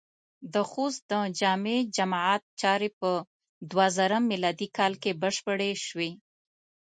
[0.53, 3.09] د خوست د جامع جماعت چارې په
[3.71, 4.33] دوهزرم م
[4.77, 6.11] کال کې بشپړې شوې.